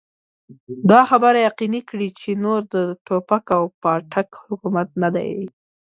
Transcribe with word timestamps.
دا 0.91 0.99
خبره 1.09 1.39
يقيني 1.49 1.81
کړي 1.89 2.07
چې 2.19 2.29
نور 2.43 2.61
د 2.73 2.75
ټوپک 3.05 3.45
او 3.57 3.63
پاټک 3.81 4.29
حکومت 4.45 4.89
نه 5.01 5.09
دی. 5.15 5.31